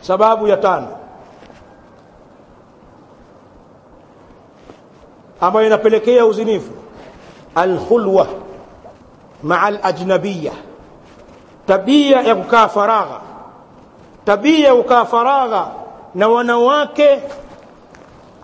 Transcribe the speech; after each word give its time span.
sababu 0.00 0.48
ya 0.48 0.56
tano 0.56 0.88
ambayo 5.40 5.66
inapelekea 5.66 6.26
uzinifu 6.26 6.72
alkhulwa 7.54 8.26
maa 9.42 9.62
alajnabiya 9.62 10.52
tabia 11.66 12.20
ya 12.20 12.34
kukaa 12.34 12.68
faragha 12.68 13.20
tabia 14.24 14.68
ya 14.68 14.74
kukaa 14.74 15.04
faragha 15.04 15.66
na 16.14 16.28
wanawake 16.28 17.22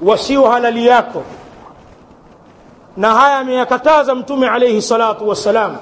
wasio 0.03 0.45
halali 0.51 0.87
yako 0.87 1.23
na 2.97 3.15
haya 3.15 3.39
ameyakataza 3.39 4.15
mtume 4.15 4.49
alayhi 4.49 4.83
salatu 4.83 5.29
wassalam 5.29 5.77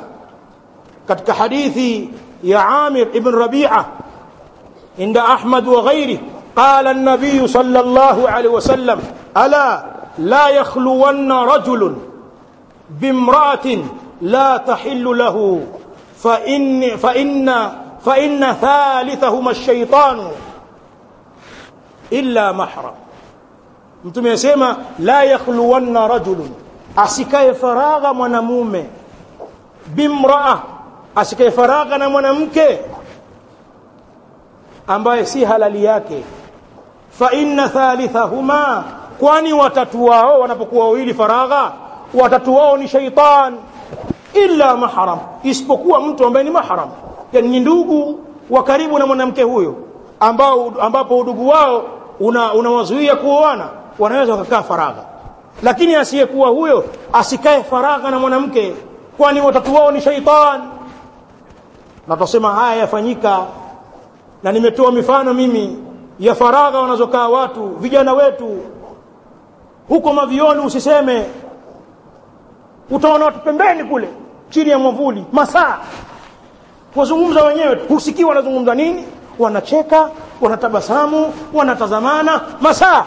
katika 1.09 1.32
hadithi 1.34 2.11
ya 2.43 2.68
Amir 2.68 3.09
ibn 3.16 3.30
Rabi'a 3.38 3.84
عند 4.98 5.16
أحمد 5.16 5.68
وغيره 5.68 6.18
قال 6.56 6.86
النبي 6.86 7.46
صلى 7.46 7.80
الله 7.80 8.30
عليه 8.30 8.48
وسلم 8.50 9.00
ألا 9.36 9.84
لا 10.19 10.48
يخلون 10.48 11.32
رجل 11.32 11.96
بامرأة 13.00 13.66
لا 14.22 14.56
تحل 14.56 15.19
له 15.19 15.66
فإن 16.19 16.96
فإن 16.96 17.69
فإن 18.05 18.52
ثالثهما 18.52 19.50
الشيطان 19.50 20.28
إلا 22.12 22.52
محرم. 22.52 22.95
mtume 24.05 24.33
asema 24.33 24.77
la 24.98 25.22
yakhluwanna 25.24 26.08
rajulun 26.08 26.50
asikaye 26.97 27.55
faragha 27.55 28.14
mwanamume 28.14 28.86
bimraa 29.86 30.58
asikaye 31.16 31.50
فراغ 31.50 31.97
na 31.98 32.08
mwanamke 32.08 32.80
ambaye 34.87 35.27
si 35.27 35.45
halali 35.45 35.84
yake. 35.84 36.24
Fa 37.11 37.33
inna 37.33 37.69
thalithahuma 37.69 38.84
kwani 39.19 39.53
watatu 39.53 40.05
wao 40.05 40.41
wanapokuwa 40.41 40.84
wawili 40.84 41.14
faragha 41.14 41.72
watatu 42.14 42.56
wao 42.56 42.77
ni 42.77 42.89
shaitan. 42.89 43.56
Illa 44.34 44.77
mahram 44.77 45.19
isipokuwa 45.42 46.00
mtu 46.00 46.27
ambaye 46.27 46.45
ni 46.45 46.50
mahram. 46.50 46.89
Yani 47.33 47.48
ni 47.48 47.61
ndugu 47.61 48.20
wa 48.50 48.62
karibu 48.64 48.98
na 48.98 49.06
mwanamke 49.06 49.42
huyo 49.42 49.75
ambao 50.20 50.73
ambapo 50.81 51.19
udugu 51.19 51.48
wao 51.48 51.84
unawazuia 52.55 53.12
una 53.12 53.23
kuoana 53.23 53.69
wanaweza 53.98 54.33
wakakaa 54.34 54.62
faragha. 54.62 55.05
Lakini 55.62 55.95
asiyekuwa 55.95 56.48
huyo 56.48 56.84
asikae 57.12 57.62
faragha 57.62 58.11
na 58.11 58.19
mwanamke 58.19 58.75
kwani 59.17 59.41
watatu 59.41 59.75
wao 59.75 59.91
ni 59.92 60.01
shaitan. 60.01 60.61
Na 62.08 62.17
tusema 62.17 62.53
haya 62.55 62.77
yafanyika 62.77 63.41
na 64.45 64.53
nimetoa 64.53 64.92
mifano 64.92 65.34
mimi 65.34 65.78
ya 66.20 66.34
faragha 66.34 66.81
wanazokaa 66.81 67.28
watu 67.28 67.67
vijana 67.69 68.12
wetu. 68.12 68.59
Huko 69.89 70.12
mavioni 70.12 70.61
usiseme. 70.67 71.27
Utaona 72.91 73.25
watu 73.25 73.39
pembeni 73.39 73.84
kule 73.84 74.09
chini 74.51 74.70
ya 74.70 74.78
mwavuli 74.78 75.25
masaa. 75.33 75.78
Wazungumza 76.97 77.45
wenyewe 77.45 77.81
husikii 77.89 78.25
wanazungumza 78.25 78.75
nini? 78.75 79.05
Wanacheka 79.39 80.11
wanatabasamu 80.41 81.33
wanatazamana 81.55 82.41
masaa. 82.61 83.05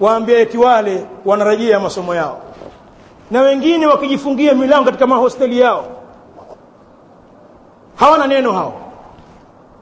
Waambia 0.00 0.38
eti 0.38 0.58
wale 0.58 1.06
wanarejea 1.24 1.80
masomo 1.80 2.14
yao. 2.14 2.40
Na 3.30 3.40
wengine 3.42 3.86
wakijifungia 3.86 4.54
milango 4.54 4.84
katika 4.84 5.06
mahosteli 5.06 5.60
yao. 5.60 5.84
Hawana 7.96 8.26
neno 8.26 8.52
hao 8.52 8.74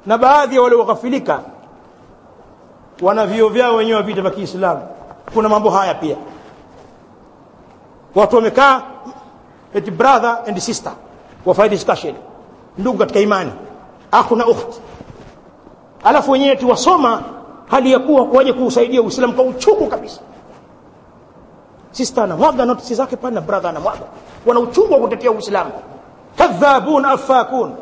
na 0.06 0.18
baadhi 0.18 0.54
ya 0.56 0.62
wale 0.62 0.74
waghafilika 0.76 1.40
wana 3.02 3.26
vio 3.26 3.48
vyao 3.48 3.76
wenyewe 3.76 3.96
wa 3.96 4.02
vita 4.02 4.22
vya 4.22 4.30
Kiislamu. 4.30 4.82
Kuna 5.34 5.48
mambo 5.48 5.70
haya 5.70 5.94
pia. 5.94 6.16
Watu 8.14 8.36
wamekaa 8.36 8.82
eti 9.74 9.90
brother 9.90 10.38
and 10.48 10.58
sister 10.58 10.92
wafanya 11.46 11.68
discussion. 11.68 12.14
Ndugu 12.78 12.98
katika 12.98 13.20
imani. 13.20 13.52
Akhu 14.12 14.36
na 14.36 14.46
ukhti. 14.46 14.80
Alafu 16.04 16.30
wenyewe 16.30 16.52
eti 16.52 16.64
wasoma 16.64 17.22
hali 17.70 17.92
ya 17.92 17.98
kuwa 17.98 18.24
kuwaje 18.26 18.52
kuusaidia 18.52 19.02
Uislamu 19.02 19.32
kwa 19.32 19.44
uchungu 19.44 19.86
kabisa. 19.86 20.20
Sister 21.90 22.24
anamwaga 22.24 22.64
notisi 22.64 22.94
zake 22.94 23.16
pale 23.16 23.34
na 23.34 23.40
brother 23.40 23.70
anamwaga 23.70 24.02
wana 24.46 24.60
uchungu 24.60 24.92
wa 24.92 25.00
kutetea 25.00 25.30
Uislamu. 25.30 25.70
Kadhabun 26.36 27.04
afakun. 27.04 27.72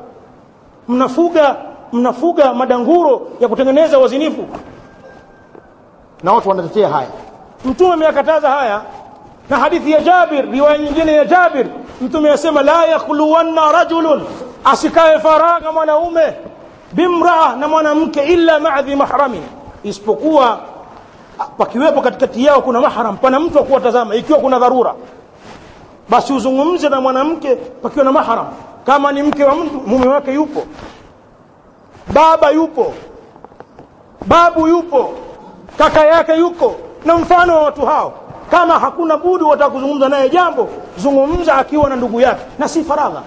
Mnafuga 0.88 1.56
mnafuga 1.92 2.54
madanguro 2.54 3.28
ya 3.40 3.48
kutengeneza 3.48 3.98
wazinifu. 3.98 4.44
Na 6.22 6.32
watu 6.32 6.48
wanatetea 6.48 6.88
haya. 6.88 7.08
Mtume 7.64 7.92
ameyakataza 7.92 8.50
haya. 8.50 8.80
Na 9.50 9.56
hadithi 9.56 9.92
ya 9.92 10.00
Jabir 10.00 10.50
riwaya 10.50 10.78
nyingine 10.78 11.12
ya 11.12 11.24
Jabir 11.24 11.66
mtume 12.00 12.30
asema 12.30 12.62
la 12.62 12.84
yakhluwanna 12.86 13.72
rajulun 13.72 14.22
asikae 14.64 15.18
faragha 15.18 15.72
mwanaume 15.72 16.22
bimraa 16.92 17.56
na 17.56 17.68
mwanamke 17.68 18.22
illa 18.24 18.60
maadhi 18.60 18.96
mahrami. 18.96 19.42
Isipokuwa 19.82 20.58
pakiwepo 21.58 22.00
katikati 22.00 22.44
yao 22.44 22.62
kuna 22.62 22.80
mahram 22.80 23.16
pana 23.16 23.40
mtu 23.40 23.58
akuwatazama 23.58 24.14
ikiwa 24.14 24.38
kuna 24.38 24.58
dharura. 24.58 24.94
Basi 26.08 26.32
uzungumze 26.32 26.88
na 26.88 27.00
mwanamke 27.00 27.54
pakiwa 27.56 28.04
na 28.04 28.12
mahram. 28.12 28.46
Kama 28.86 29.12
ni 29.12 29.22
mke 29.22 29.44
wa 29.44 29.54
mtu 29.54 29.80
mume 29.86 30.06
wake 30.08 30.32
yupo 30.34 30.62
baba 32.12 32.50
yupo. 32.50 32.94
Babu 34.26 34.68
yupo. 34.68 35.14
Kaka 35.78 36.06
yake 36.06 36.34
yuko. 36.36 36.74
Na 37.04 37.16
mfano 37.18 37.54
wa 37.56 37.62
watu 37.62 37.86
hao. 37.86 38.14
Kama 38.50 38.78
hakuna 38.78 39.16
budi 39.16 39.44
wataka 39.44 39.70
kuzungumza 39.70 40.08
naye 40.08 40.30
jambo 40.30 40.68
zungumza 40.98 41.54
akiwa 41.54 41.88
na 41.88 41.96
ndugu 41.96 42.20
yake. 42.20 42.42
Na 42.58 42.68
si 42.68 42.84
faragha. 42.84 43.22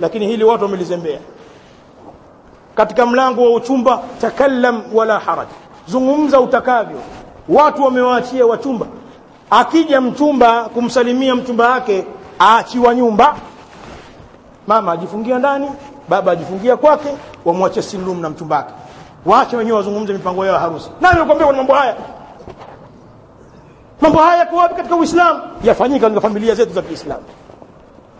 Lakini 0.00 0.26
hili 0.26 0.44
watu 0.44 0.64
wamelizembea. 0.64 1.18
Katika 2.74 3.06
mlango 3.06 3.42
wa 3.44 3.50
uchumba 3.50 4.00
takallam 4.20 4.82
wala 4.94 5.18
haraj. 5.18 5.48
Zungumza 5.86 6.40
utakavyo. 6.40 6.98
Watu 7.48 7.82
wamewaachia 7.84 8.46
wachumba. 8.46 8.86
Akija 9.50 10.00
mchumba 10.00 10.64
kumsalimia 10.64 11.34
mchumba 11.34 11.68
wake 11.70 12.04
aachiwa 12.40 12.94
nyumba. 12.94 13.36
Mama 14.66 14.92
ajifungia 14.92 15.38
ndani 15.38 15.70
baba 16.08 16.32
ajifungia 16.32 16.76
kwake 16.76 17.16
wamwache 17.44 17.82
silum 17.82 18.20
na 18.20 18.30
mchumbake. 18.30 18.72
Waache 19.26 19.56
wenyewe 19.56 19.76
wazungumze 19.76 20.12
mipango 20.12 20.44
yao 20.46 20.54
ya 20.54 20.60
harusi. 20.60 20.90
Nani 21.00 21.14
amekwambia 21.16 21.46
kuna 21.46 21.58
mambo 21.58 21.74
haya? 21.74 21.94
Mambo 24.00 24.18
haya 24.18 24.36
yako 24.38 24.56
wapi 24.56 24.74
katika 24.74 24.96
Uislamu? 24.96 25.40
Yafanyika 25.64 26.00
katika 26.00 26.20
familia 26.20 26.54
zetu 26.54 26.72
za 26.72 26.82
Kiislamu. 26.82 27.22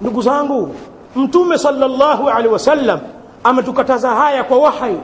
Ndugu 0.00 0.22
zangu 0.22 0.74
mtume 1.16 1.58
sallallahu 1.58 2.28
alaihi 2.30 2.48
wasallam 2.48 3.00
ametukataza 3.44 4.10
haya 4.10 4.44
kwa 4.44 4.58
wahai 4.58 4.96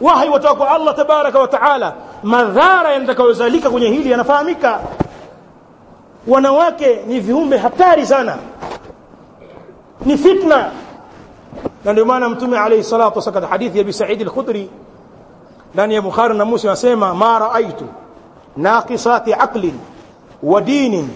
wahai 0.00 0.28
watoka 0.28 0.54
kwa 0.54 0.70
Allah 0.70 0.94
tabaraka 0.96 1.38
wa 1.38 1.48
taala. 1.48 1.92
Madhara 2.22 2.92
yatakayozalika 2.92 3.70
kwenye 3.70 3.88
hili 3.88 4.10
yanafahamika. 4.10 4.80
Wanawake 6.26 7.00
ni 7.06 7.20
viumbe 7.20 7.56
hatari 7.58 8.06
sana. 8.06 8.36
Ni 10.04 10.18
fitna 10.18 10.70
na 11.86 11.92
ndio 11.92 12.04
maana 12.04 12.28
mtume 12.28 12.58
alayhi 12.58 12.84
salatu 12.84 13.18
wasallam 13.18 13.50
hadithi 13.50 13.78
ya 13.78 13.82
Abi 13.84 13.92
Sa'id 13.92 14.22
al-Khudri 14.22 14.70
ndani 15.74 15.94
ya 15.94 16.02
Bukhari 16.02 16.34
na 16.38 16.44
Muslim 16.44 16.70
anasema 16.70 17.14
ma 17.14 17.38
raaitu 17.38 17.84
naqisati 18.56 19.34
aqlin 19.34 19.74
wa 20.42 20.60
dinin 20.60 21.08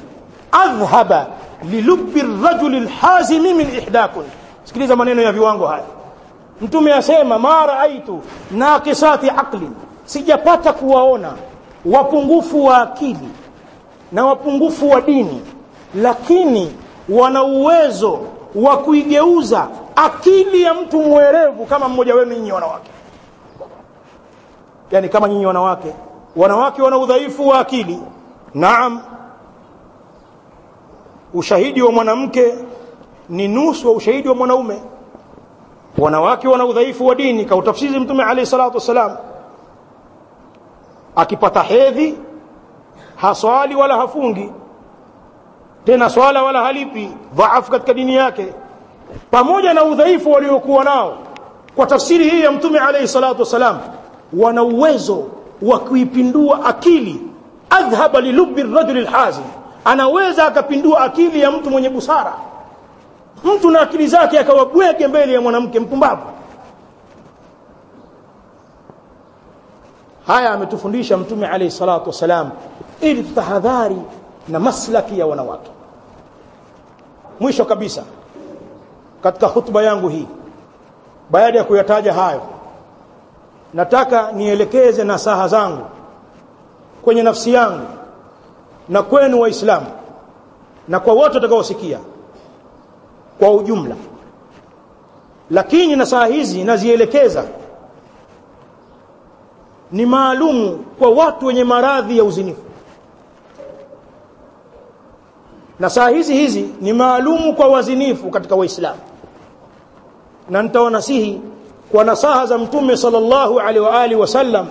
adhhaba 0.53 1.27
lilubbi 1.71 2.21
ar-rajul 2.21 2.75
al-hazim 2.75 3.43
min 3.43 3.61
ihdakun. 3.61 4.25
Sikiliza 4.65 4.97
maneno 4.97 5.23
ya 5.23 5.33
viwango 5.33 5.67
haya. 5.67 5.85
Mtume 6.61 6.93
asema 6.95 7.39
ma 7.39 7.67
raaitu 7.67 8.21
naqisati 8.51 9.31
aqlin. 9.31 9.73
Sijapata 10.05 10.73
kuwaona 10.73 11.33
wapungufu 11.85 12.65
wa 12.65 12.83
akili 12.83 13.29
na 14.13 14.27
wapungufu 14.27 14.91
wa 14.91 15.01
dini 15.01 15.41
lakini 15.95 16.73
wana 17.09 17.43
uwezo 17.43 18.19
wa 18.55 18.77
kuigeuza 18.79 19.69
akili 19.97 20.63
ya 20.63 20.75
mtu 20.75 21.03
mwerevu 21.03 21.67
kama 21.67 21.89
mmoja 21.89 22.15
wenu 22.15 22.33
nyinyi 22.35 22.53
wanawake. 22.53 22.91
Yani 24.91 25.09
kama 25.09 25.29
nyinyi 25.29 25.47
wanawake. 25.47 25.95
Wanawake 26.37 26.83
wana 26.83 26.99
udhaifu 26.99 27.49
wa 27.49 27.59
akili. 27.59 28.03
Naam. 28.55 29.01
Ushahidi 31.35 31.83
wa 31.83 31.93
mwanamke 31.93 32.55
ni 33.29 33.49
nusu 33.49 33.89
wa 33.89 33.95
ushahidi 33.95 34.29
wa 34.29 34.35
mwanaume. 34.35 34.83
Wanawake 35.99 36.49
wana 36.49 36.65
udhaifu 36.67 37.07
wa 37.07 37.15
dini. 37.15 37.45
Kautafsiri 37.45 38.01
mtume 38.01 38.25
alayhi 38.25 38.47
salatu 38.47 38.75
wassalam. 38.75 39.17
Akipata 41.17 41.63
hedhi 41.63 42.19
haswali 43.17 43.75
wala 43.75 43.97
hafungi. 43.97 44.53
Tena 45.85 46.11
swala 46.11 46.43
wala 46.43 46.61
halipi. 46.63 47.11
Dhaafu 47.35 47.71
katika 47.71 47.95
dini 47.95 48.15
yake 48.17 48.55
pamoja 49.31 49.75
na 49.75 49.85
udhaifu 49.85 50.33
waliokuwa 50.33 50.85
nao. 50.85 51.19
Kwa 51.77 51.87
tafsiri 51.87 52.31
hii 52.31 52.41
ya 52.43 52.51
mtume 52.53 52.79
alayhi 52.79 53.09
salatu 53.09 53.41
wasalam 53.41 53.79
wana 54.33 54.63
uwezo 54.63 55.25
wa 55.63 55.79
kuipindua 55.79 56.65
akili. 56.65 57.21
Adhhaba 57.71 58.21
lilubi 58.21 58.63
rajuli 58.63 59.01
lhazim 59.01 59.45
anaweza 59.85 60.47
akapindua 60.47 61.01
akili 61.01 61.41
ya 61.41 61.51
mtu 61.51 61.71
mwenye 61.71 61.89
busara. 61.91 62.35
Mtu 63.45 63.71
na 63.71 63.81
akili 63.81 64.07
zake 64.07 64.39
akawabweke 64.39 65.07
mbele 65.09 65.33
ya 65.33 65.41
mwanamke 65.41 65.81
mpumbavu. 65.81 66.23
Haya 70.27 70.51
ametufundisha 70.51 71.17
mtume 71.17 71.47
alayhi 71.47 71.71
salatu 71.71 72.07
wasalam 72.09 72.51
ili 73.01 73.23
tutahadhari 73.23 73.97
na 74.49 74.61
maslaki 74.61 75.19
ya 75.19 75.27
wanawake. 75.27 75.71
Mwisho 77.41 77.65
kabisa 77.65 78.03
katika 79.23 79.47
hutuba 79.47 79.83
yangu 79.83 80.09
hii. 80.09 80.27
Baada 81.31 81.59
ya 81.59 81.65
kuyataja 81.65 82.13
hayo 82.13 82.43
nataka 83.75 84.33
nielekeze 84.33 85.05
nasaha 85.05 85.49
zangu 85.49 85.85
kwenye 87.03 87.23
nafsi 87.23 87.53
yangu 87.53 87.87
na 88.89 89.03
kwenu 89.03 89.41
waislamu 89.41 89.87
na 90.89 91.01
kwa 91.01 91.15
wote 91.15 91.35
watakaosikia 91.35 91.99
kwa 93.39 93.53
ujumla. 93.53 93.97
Lakini 95.51 95.97
nasaha 95.97 96.27
hizi 96.27 96.65
nazielekeza 96.65 97.45
ni 99.93 100.07
maalumu 100.07 100.85
kwa 100.99 101.11
watu 101.11 101.47
wenye 101.47 101.65
maradhi 101.65 102.19
ya 102.19 102.25
uzinifu. 102.25 102.63
Na 105.81 105.91
saa 105.91 106.09
hizi 106.09 106.35
hizi 106.35 106.69
ni 106.81 106.93
maalumu 106.93 107.55
kwa 107.55 107.69
wazinifu 107.69 108.31
katika 108.31 108.55
waislamu 108.55 109.01
na 110.51 110.63
nitawanasihi 110.63 111.41
kwa 111.93 112.05
nasaha 112.05 112.47
za 112.47 112.59
mtume 112.59 112.97
sallallahu 112.97 113.61
alaihi 113.61 113.81
wa 113.81 114.01
alihi 114.01 114.21
wasallam 114.21 114.67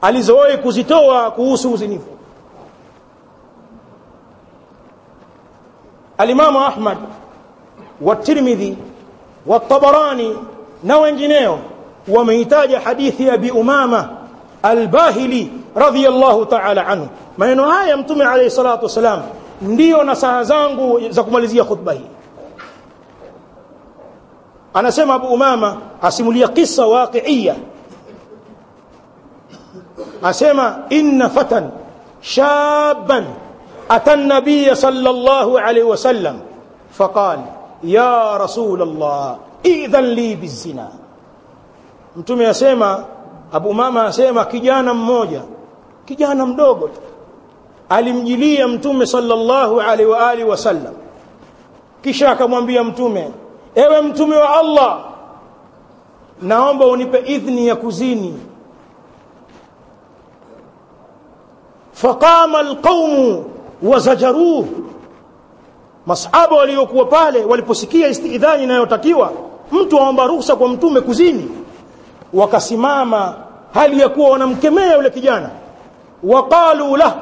alizowahi 0.00 0.58
kuzitoa 0.58 1.30
kuhusu 1.30 1.72
uzinifu 1.72 2.06
alimamu 6.18 6.58
ahmad 6.60 6.98
watirmidhi 8.00 8.78
watabarani 9.46 10.36
na 10.84 10.98
wengineo 10.98 11.58
wameitaja 12.08 12.80
hadithi 12.80 13.26
ya 13.26 13.34
abi 13.34 13.50
umama 13.50 14.08
albahili 14.62 15.52
radhiyallahu 15.74 16.46
ta'ala 16.46 16.86
anhu 16.86 17.08
maneno 17.36 17.64
haya 17.70 17.96
mtume 17.96 18.24
alayhi 18.24 18.50
salatu 18.50 18.84
wasalam 18.84 19.22
ndiyo 19.62 20.02
nasaha 20.04 20.44
zangu 20.44 21.00
za 21.10 21.22
kumalizia 21.22 21.64
khutba 21.64 21.92
hii 21.92 22.06
anasema 24.74 25.14
abu 25.14 25.26
umama 25.26 25.76
asimulia 26.02 26.48
kisa 26.48 26.86
waqiia 26.86 27.54
asema 30.22 30.78
inna 30.90 31.28
fatan 31.30 31.70
shaban 32.20 33.24
ata 33.88 34.16
nabiy 34.16 34.74
sallallahu 34.74 35.58
alayhi 35.58 35.82
wasallam 35.88 36.36
faqal 36.90 37.38
ya 37.82 38.38
rasul 38.38 38.82
allah 38.82 39.38
idhan 39.62 40.04
li 40.14 40.36
bizina. 40.36 40.88
Mtume 42.16 42.46
asema 42.46 43.04
abu 43.52 43.68
Umama 43.68 44.04
asema 44.04 44.44
kijana 44.44 44.94
mmoja 44.94 45.42
kijana 46.04 46.46
mdogo 46.46 46.90
alimjilia 47.88 48.68
mtume 48.68 49.06
sallallahu 49.06 49.80
alaihi 49.80 50.10
wa 50.10 50.28
alihi 50.30 50.48
wasallam 50.48 50.94
kisha 52.02 52.30
akamwambia 52.30 52.84
mtume 52.84 53.30
ewe 53.78 54.00
mtume 54.02 54.36
wa 54.36 54.56
Allah 54.58 54.98
naomba 56.42 56.86
unipe 56.86 57.18
idhni 57.18 57.66
ya 57.66 57.76
kuzini. 57.76 58.40
Faqama 61.92 62.58
alqaumu 62.58 63.44
wazajaruh 63.82 64.64
masahaba 66.06 66.56
waliokuwa 66.56 67.04
pale 67.04 67.44
waliposikia 67.44 68.08
istidhani 68.08 68.64
inayotakiwa 68.64 69.32
mtu 69.72 69.98
aomba 70.00 70.26
ruhusa 70.26 70.56
kwa 70.56 70.68
mtume 70.68 71.00
kuzini. 71.00 71.48
Wakasimama 72.32 73.34
hali 73.74 74.00
ya 74.00 74.08
kuwa 74.08 74.30
wanamkemea 74.30 74.94
yule 74.96 75.10
kijana. 75.10 75.50
Waqalu 76.22 76.96
lah 76.96 77.14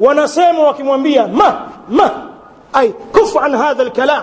wanasema 0.00 0.62
wakimwambia 0.62 1.26
ma 1.28 1.68
ma 1.88 2.10
ay 2.72 2.88
kufu 2.88 3.40
an 3.40 3.56
hadha 3.56 3.82
alkalam 3.82 4.22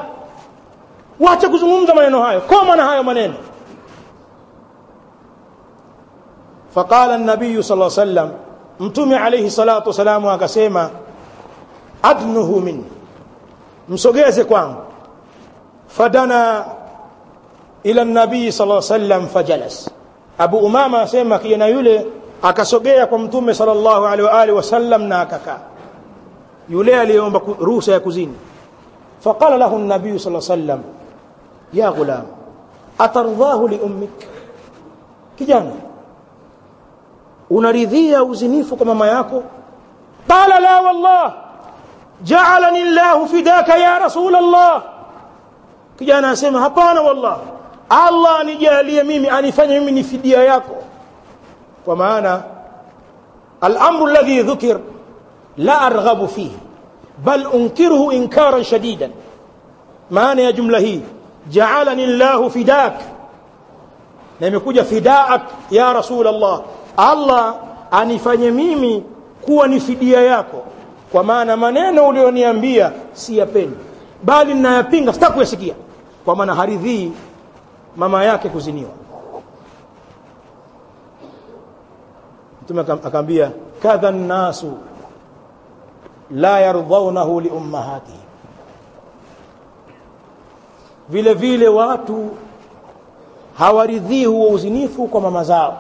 wacha 1.20 1.50
kuzungumza 1.50 1.96
maneno 1.96 2.22
hayo. 2.22 2.42
Koma 2.42 2.76
na 2.76 2.86
hayo 2.86 3.04
maneno. 3.04 3.34
Faqala 6.74 7.16
an-nabiy 7.16 7.62
sallallahu 7.64 7.92
alayhi 8.02 8.10
wasallam 8.20 8.30
mtume 8.80 9.18
alayhi 9.18 9.52
salatu 9.52 9.90
wasalam 9.90 10.28
akasema 10.28 10.90
adnuhu 12.04 12.62
minni 12.62 12.86
msogeze 13.90 14.44
kwangu. 14.44 14.82
Fadana 15.88 16.66
ila 17.84 18.06
nabii 18.06 18.52
sallallahu 18.52 18.86
alayhi 18.86 18.94
wasallam 19.04 19.28
fajalas. 19.28 19.90
Abu 20.38 20.58
Umama 20.58 21.02
asema 21.02 21.40
kijana 21.40 21.68
yule 21.68 22.06
akasogea 22.42 23.08
kwa 23.08 23.20
mtume 23.20 23.54
sallallahu 23.54 24.06
alaihi 24.06 24.22
wa 24.22 24.42
alihi 24.42 25.08
na 25.08 25.22
akakaa. 25.22 25.60
Yule 26.70 27.00
aliyeomba 27.00 27.42
ruhusa 27.60 27.92
ya 27.92 28.00
kuzini. 28.00 28.34
Faqala 29.20 29.58
lahu 29.58 29.76
an-nabii 29.76 30.20
sallallahu 30.20 30.54
alayhi 30.54 30.70
wasallam 30.70 30.97
ya 31.74 31.92
ghulam 31.92 32.26
atardhahu 33.00 33.68
li 33.68 33.78
ummik 33.80 34.28
kijana 35.36 35.72
unaridhia 37.50 38.24
uzinifu 38.24 38.76
kwa 38.78 38.86
mama 38.86 39.08
yako 39.08 39.44
qala 40.28 40.60
la 40.60 40.82
wallah 40.82 41.34
ja'alani 42.24 42.82
Allahu 42.82 43.28
fidaka 43.28 43.78
ya 43.78 44.00
rasul 44.00 44.36
Allah 44.36 44.84
kijana 45.98 46.30
asema 46.30 46.60
hapana 46.60 47.02
wallah 47.02 47.38
Allah 47.90 48.40
anijalie 48.40 49.04
mimi 49.04 49.30
anifanye 49.30 49.80
mimi 49.80 49.92
ni 49.92 50.04
fidia 50.04 50.44
yako 50.44 50.76
kwa 51.86 51.96
maana 51.96 52.44
al-amru 53.62 54.08
alladhi 54.08 54.44
dhukir 54.44 54.80
la 55.58 55.82
arghabu 55.82 56.28
fihi 56.28 56.58
bal 57.26 57.48
unkiruhu 57.48 58.12
inkaran 58.12 58.64
shadidan 58.64 59.12
maana 60.10 60.42
ya 60.42 60.52
jumla 60.52 60.80
hii 60.80 61.02
ja'alani 61.50 62.04
Allahu 62.04 62.50
fidak. 62.50 62.94
Na 64.40 64.48
imekuja 64.48 64.84
fidaak 64.84 65.42
ya 65.72 65.94
rasul 65.94 66.28
Allah 66.28 66.62
Allah 66.98 67.56
anifanye 67.92 68.52
mimi 68.52 69.04
kuwa 69.42 69.68
ni 69.68 69.80
fidia 69.80 70.22
yako. 70.22 70.64
Kwa 71.12 71.24
maana 71.24 71.58
maneno 71.58 72.08
ulioniambia 72.08 72.92
si 73.14 73.38
yapendi. 73.38 73.78
Bali 74.24 74.54
ninayapinga 74.54 75.14
sitaki 75.14 75.34
kuyasikia. 75.34 75.74
Kwa 76.26 76.36
maana 76.36 76.56
haridhii 76.56 77.12
mama 77.98 78.24
yake 78.24 78.50
kuziniwa. 78.50 78.90
Mtume 82.64 82.82
akamwambia 82.82 83.52
kadha 83.82 84.12
nnasu 84.12 84.74
la 86.32 86.60
yardhaunahu 86.60 87.42
li 87.42 87.50
ummahatihim 87.50 88.27
vile 91.10 91.34
vile 91.34 91.68
watu 91.68 92.30
hawaridhii 93.58 94.26
huo 94.26 94.50
uzinifu 94.50 95.08
kwa 95.08 95.22
mama 95.22 95.44
zao 95.44 95.80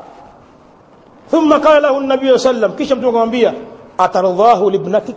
thumma 1.31 1.60
qala 1.60 1.79
lahu 1.79 1.98
an-nabiy 1.98 2.38
sallam 2.38 2.72
kisha 2.75 2.96
mtume 2.96 3.10
akamwambia 3.10 3.53
atardhahu 3.98 4.69
libnatik 4.69 5.15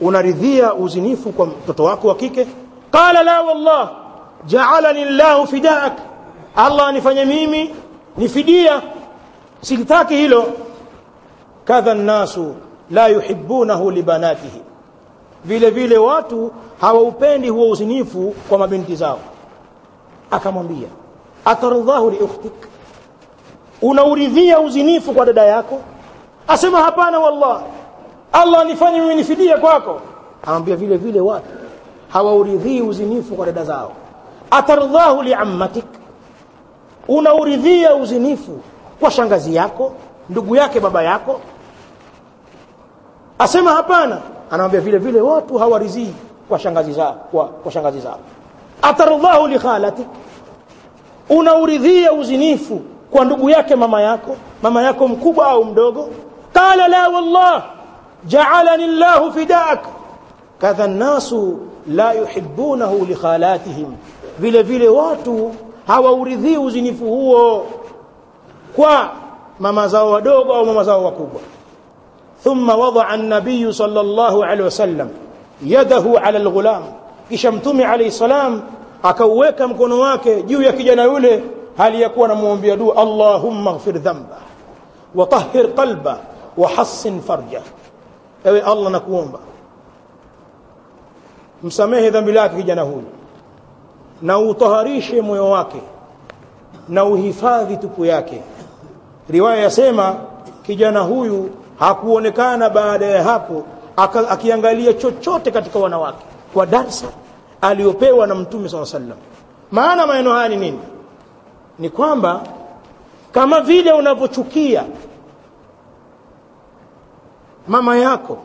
unaridhia 0.00 0.74
uzinifu 0.74 1.32
kwa 1.32 1.46
mtoto 1.46 1.84
wako 1.84 2.08
wa 2.08 2.14
kike 2.14 2.46
qala 2.90 3.22
la 3.22 3.40
wallah 3.42 3.90
ja'alani 4.46 5.02
Allah 5.02 5.46
fidaak 5.46 5.92
Allah 6.56 6.88
anifanye 6.88 7.24
mimi 7.24 7.74
nifidia 8.16 8.82
silitaki 9.60 10.16
hilo 10.16 10.44
kadha 11.64 11.94
nasu 11.94 12.54
la 12.90 13.08
yuhibbunahu 13.08 13.90
libanatihi 13.90 14.60
vile 15.44 15.70
vile 15.70 15.98
watu 15.98 16.50
hawaupendi 16.80 17.48
huo 17.48 17.70
uzinifu 17.70 18.34
kwa 18.48 18.58
mabinti 18.58 18.96
zao. 18.96 19.18
Akamwambia 20.30 20.88
atardhahu 21.44 22.10
li 22.10 22.16
ukhtik? 22.18 22.52
Unauridhia 23.82 24.60
uzinifu 24.60 25.12
kwa 25.12 25.26
dada 25.26 25.42
yako? 25.44 25.80
Asema 26.48 26.82
hapana 26.82 27.18
wallah 27.18 27.62
Allah 28.32 28.66
nifanye 28.66 29.00
mimi 29.00 29.14
nifidia 29.14 29.58
kwako. 29.58 30.00
Anamwambia 30.42 30.76
vile 30.76 30.96
vile 30.96 31.20
watu 31.20 31.48
hawauridhii 32.08 32.80
uzinifu 32.82 33.34
kwa 33.34 33.46
dada 33.46 33.64
zao. 33.64 33.92
Atardhahu 34.50 35.22
liammatik 35.22 35.84
unauridhia 37.08 37.94
uzinifu 37.94 38.60
kwa 39.00 39.10
shangazi 39.10 39.54
yako 39.54 39.92
ndugu 40.30 40.56
yake 40.56 40.80
baba 40.80 41.02
yako? 41.02 41.40
Asema 43.38 43.72
hapana 43.72 44.20
anamwambia 44.50 44.80
vile 44.80 44.98
vile 44.98 45.20
watu 45.20 45.58
hawarizii 45.58 46.12
kwa 46.48 46.58
shangazi 46.58 46.92
zao 46.92 47.16
kwa, 47.30 47.44
kwa 47.44 47.72
shangazi 47.72 48.00
zao. 48.00 48.18
Atardhahu 48.82 49.46
li 49.46 49.58
khalatik 49.58 50.06
unauridhia 51.28 52.12
uzinifu 52.12 52.80
kwa 53.10 53.24
ndugu 53.24 53.50
yake 53.50 53.76
mama 53.76 54.02
yako 54.02 54.36
mama 54.62 54.82
yako 54.82 55.08
mkubwa 55.08 55.48
au 55.48 55.64
mdogo. 55.64 56.08
Qala 56.52 56.88
la 56.88 57.08
wallah 57.08 57.64
ja'alani 58.26 58.86
llahu 58.86 59.32
fidak. 59.32 59.84
Kadha 60.58 60.86
nnasu 60.86 61.58
la 61.86 62.12
yuhibbunahu 62.12 63.04
likhalatihim 63.04 63.86
vile 64.38 64.62
vile 64.62 64.88
watu 64.88 65.54
hawauridhii 65.86 66.56
uzinifu 66.56 67.04
huo 67.04 67.66
kwa 68.76 69.10
mama 69.60 69.88
zao 69.88 70.10
wadogo 70.10 70.54
au 70.54 70.66
mama 70.66 70.84
zao 70.84 71.04
wakubwa 71.04 71.40
ثم 72.42 72.70
وضع 72.70 73.14
النبي 73.14 73.72
صلى 73.72 74.00
الله 74.00 74.46
عليه 74.46 74.64
وسلم 74.64 75.10
يده 75.62 76.04
على 76.16 76.38
الغلام. 76.38 76.82
كشمتومي 77.30 77.84
عليه 77.84 78.06
السلام؟ 78.06 78.62
أكويك 79.04 79.62
مكنواك 79.62 80.28
جوية 80.28 80.70
كجانا 80.70 81.04
يولي. 81.04 81.40
هل 81.78 81.94
يكون 81.94 82.32
مومبيا 82.32 82.74
بيدو؟ 82.74 82.92
اللهم 82.92 83.68
اغفر 83.68 83.96
ذنبه 83.96 84.38
وطهر 85.14 85.66
قلبه 85.66 86.16
وحصن 86.58 87.20
فرجه. 87.20 87.62
أوي 88.46 88.72
الله 88.72 88.90
نكون 88.90 89.26
با. 89.26 89.40
مسميه 91.62 92.08
ذنب 92.08 92.28
لك 92.28 92.50
كجانا 92.50 92.82
هولي. 92.82 93.12
نو 94.22 94.52
طهريش 94.52 95.10
مويواكي 95.10 95.82
نو 96.88 97.14
هفاذي 97.16 97.76
تكوياك 97.76 98.30
رواية 99.34 99.68
سيما 99.68 100.18
كي 100.66 100.86
هولي. 100.86 101.63
Hakuonekana 101.78 102.70
baada 102.70 103.06
ya 103.06 103.22
hapo 103.22 103.64
akiangalia 104.30 104.92
chochote 104.92 105.50
katika 105.50 105.78
wanawake 105.78 106.24
kwa 106.54 106.66
darsa 106.66 107.06
aliyopewa 107.60 108.26
na 108.26 108.34
mtume 108.34 108.68
saa 108.68 108.86
sallam 108.86 109.16
maana 109.70 110.06
maneno 110.06 110.32
haya 110.32 110.48
ni 110.48 110.56
nini? 110.56 110.80
Ni 111.78 111.88
kwamba 111.90 112.40
kama 113.32 113.60
vile 113.60 113.92
unavyochukia 113.92 114.84
mama 117.68 117.96
yako 117.96 118.38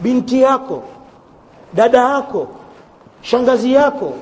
binti 0.00 0.42
yako 0.42 0.82
dada 1.74 1.98
yako 1.98 2.48
shangazi 3.22 3.72
yako 3.72 4.12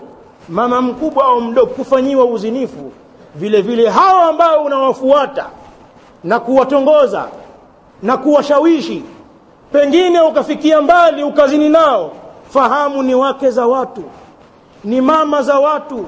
mama 0.48 0.82
mkubwa 0.82 1.24
au 1.24 1.40
mdogo 1.40 1.70
kufanyiwa 1.72 2.24
uzinifu 2.24 2.92
vile 3.34 3.62
vile 3.62 3.88
hao 3.88 4.20
ambao 4.20 4.64
unawafuata 4.64 5.46
na 6.24 6.40
kuwatongoza 6.40 7.28
na 8.02 8.16
kuwashawishi. 8.16 9.04
Pengine 9.72 10.20
ukafikia 10.20 10.82
mbali 10.82 11.22
ukazini 11.22 11.68
nao 11.68 12.12
fahamu 12.48 13.02
ni 13.02 13.14
wake 13.14 13.50
za 13.50 13.66
watu 13.66 14.02
ni 14.84 15.00
mama 15.00 15.42
za 15.42 15.58
watu 15.58 16.06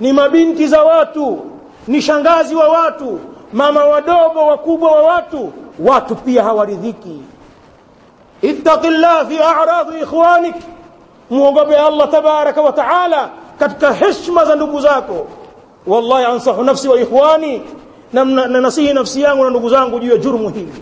ni 0.00 0.12
mabinti 0.12 0.66
za 0.66 0.82
watu 0.82 1.40
ni 1.88 2.02
shangazi 2.02 2.54
wa 2.54 2.68
watu 2.68 3.20
mama 3.52 3.84
wadogo 3.84 4.46
wakubwa 4.46 4.90
wa 4.90 5.02
watu. 5.02 5.52
Watu 5.78 6.14
pia 6.16 6.42
hawaridhiki. 6.44 7.20
Ittaqillah 8.42 9.26
fi 9.28 9.38
a'radi 9.38 10.00
ikhwanik. 10.02 10.54
Muogope 11.30 11.76
Allah 11.76 12.10
tabaraka 12.10 12.62
wa 12.62 12.72
taala 12.72 13.30
katika 13.58 13.92
heshima 13.92 14.44
za 14.44 14.54
ndugu 14.54 14.80
zako. 14.80 15.26
Wallahi 15.86 16.24
ansahu 16.24 16.62
nafsi 16.64 16.88
wa 16.88 17.00
ikhwani. 17.00 17.62
Na 18.12 18.24
nasihi 18.24 18.92
nafsi 18.92 19.22
yangu 19.22 19.44
na 19.44 19.50
ndugu 19.50 19.68
zangu 19.68 19.98
juu 20.00 20.10
ya 20.10 20.16
jurmu 20.16 20.48
hili 20.48 20.72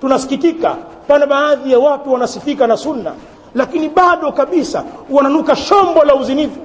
tunasikitika. 0.00 0.76
Pana 1.08 1.26
baadhi 1.26 1.72
ya 1.72 1.78
watu 1.78 2.12
wanasifika 2.12 2.66
na 2.66 2.76
sunna 2.76 3.12
lakini 3.54 3.88
bado 3.88 4.32
kabisa 4.32 4.84
wananuka 5.10 5.56
shombo 5.56 6.04
la 6.04 6.14
uzinifu. 6.14 6.60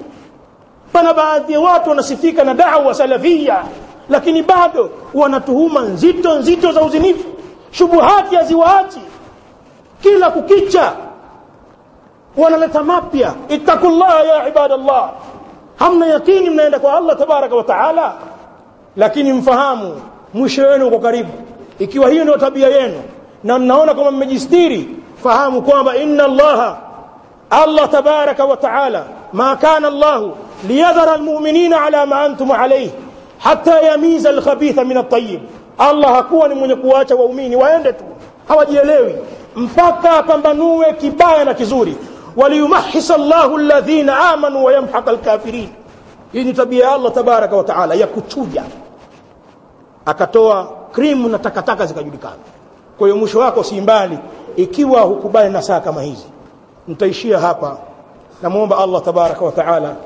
Pana 0.92 1.14
baadhi 1.14 1.52
ya 1.52 1.60
watu 1.60 1.90
wanasifika 1.90 2.44
na 2.44 2.54
da'wa 2.54 2.94
salafia 2.94 3.64
lakini 4.08 4.42
bado 4.42 4.90
wanatuhuma 5.14 5.80
nzito 5.80 6.38
nzito 6.38 6.72
za 6.72 6.82
uzinifu. 6.82 7.28
Shubuhati 7.70 8.36
haziwaachi. 8.36 9.00
Kila 10.02 10.30
kukicha 10.30 10.92
wanaleta 12.36 12.82
mapya. 12.82 13.34
Ittaqullaha 13.48 14.20
ya 14.22 14.48
ibadallah. 14.48 15.10
Hamna 15.76 16.06
yakini 16.06 16.50
mnaenda 16.50 16.78
kwa 16.78 16.96
Allah 16.96 17.18
tabaraka 17.18 17.56
wa 17.56 17.64
taala. 17.64 18.12
Lakini 18.96 19.32
mfahamu 19.32 20.00
mwisho 20.34 20.62
wenu 20.66 20.88
uko 20.88 20.98
karibu. 20.98 21.32
Ikiwa 21.78 22.10
hiyo 22.10 22.24
ndio 22.24 22.36
tabia 22.36 22.68
yenu 22.68 23.02
na 23.44 23.58
mnaona 23.58 23.94
kama 23.94 24.10
mmejistiri 24.10 24.88
fahamu 25.22 25.62
kwamba 25.62 25.96
inna 25.96 26.24
allaha 26.24 26.78
Allah 27.50 27.88
tabaraka 27.90 28.44
wa 28.44 28.56
taala 28.56 29.04
ma 29.32 29.56
kana 29.56 29.88
Allah 29.88 30.22
liyadhara 30.68 31.12
almu'minina 31.12 31.82
ala 31.82 32.06
ma 32.06 32.20
antum 32.22 32.50
alayhi 32.50 32.92
hatta 33.38 33.80
yamiza 33.80 34.28
alkhabitha 34.30 34.84
min 34.84 34.96
at-tayyib. 34.96 35.40
Allah 35.78 36.12
hakuwa 36.14 36.48
ni 36.48 36.54
mwenye 36.54 36.74
kuacha 36.74 37.16
waumini 37.16 37.56
waende 37.56 37.92
tu 37.92 38.04
hawajielewi. 38.48 39.14
Mpaka 39.56 40.10
apambanue 40.18 40.92
kibaya 40.92 41.44
na 41.44 41.54
kizuri. 41.54 41.96
Waliyumahhisa 42.36 43.14
Allahu 43.14 43.56
alladhina 43.56 44.18
amanu 44.30 44.64
wa 44.64 44.72
alkafirin. 45.06 45.68
Hii 46.32 46.44
ni 46.44 46.52
tabia 46.52 46.84
ya 46.84 46.92
Allah 46.92 47.12
tabaraka 47.12 47.56
wa 47.56 47.64
taala 47.64 47.94
ya 47.94 48.06
kuchuja. 48.06 48.62
Akatoa 50.06 50.72
krimu 50.92 51.28
na 51.28 51.38
takataka 51.38 51.86
zikajulikana 51.86 52.36
kwa 53.00 53.08
hiyo 53.08 53.16
mwisho 53.20 53.38
wako 53.38 53.64
si 53.64 53.80
mbali 53.80 54.18
ikiwa 54.56 55.00
hukubali 55.00 55.52
na 55.52 55.62
saa 55.62 55.80
kama 55.80 56.02
hizi 56.02 56.26
nitaishia 56.88 57.38
hapa 57.38 57.78
namuomba 58.42 58.78
Allah 58.78 59.02
tabaraka 59.02 59.44
wa 59.44 59.52
taala 59.52 59.96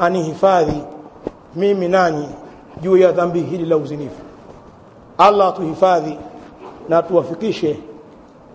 anihifadhi 0.00 0.80
mimi 1.56 1.88
nanyi 1.88 2.28
juu 2.80 2.96
ya 2.96 3.12
dhambi 3.12 3.40
hili 3.40 3.66
la 3.66 3.76
uzinifu 3.76 4.20
Allah 5.18 5.48
atuhifadhi 5.48 6.18
na 6.88 7.02
tuwafikishe 7.02 7.78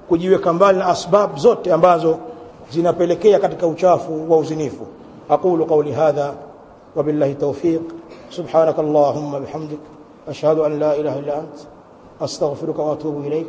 kujiweka 0.10 0.54
mbali 0.54 0.80
na 0.80 0.86
asbab 0.86 1.38
zote 1.38 1.74
ambazo 1.74 2.18
zinapelekea 2.72 3.40
katika 3.40 3.68
uchafu 3.68 4.32
wa 4.32 4.38
uzinifu 4.38 4.88
aqulu 5.30 5.66
qawli 5.66 5.92
hadha 5.92 6.34
wabillahi 6.96 7.36
tawfiq 7.36 7.82
subhanakallahumma 8.30 9.40
bihamdik 9.40 9.80
ashhadu 10.30 10.66
an 10.66 10.80
la 10.80 10.96
ilaha 10.96 11.20
illa 11.20 11.34
ant 11.36 11.68
astaghfiruka 12.22 12.82
wa 12.82 12.94
atubu 12.94 13.24
ilayk 13.24 13.38